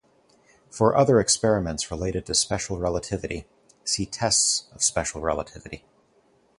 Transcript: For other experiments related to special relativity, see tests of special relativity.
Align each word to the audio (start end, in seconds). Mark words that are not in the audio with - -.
For 0.71 0.97
other 0.97 1.19
experiments 1.19 1.91
related 1.91 2.25
to 2.25 2.33
special 2.33 2.79
relativity, 2.79 3.45
see 3.85 4.07
tests 4.07 4.65
of 4.73 4.81
special 4.81 5.21
relativity. 5.21 5.83